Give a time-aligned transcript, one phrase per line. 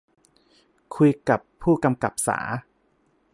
[0.95, 2.39] คุยกับผู้กำกับสา